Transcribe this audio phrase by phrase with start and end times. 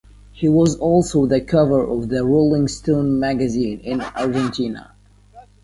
[0.31, 4.95] He was also the cover of the Rolling Stone magazine in Argentina.